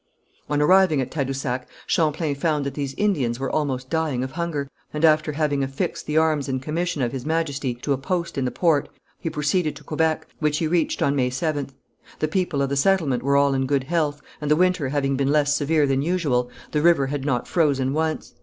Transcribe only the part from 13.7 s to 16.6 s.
health, and the winter having been less severe than usual,